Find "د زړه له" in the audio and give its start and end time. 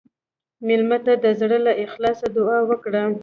1.23-1.73